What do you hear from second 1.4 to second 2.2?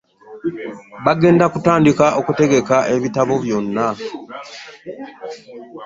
kutandika